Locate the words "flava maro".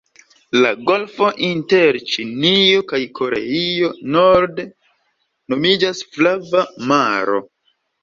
6.19-7.43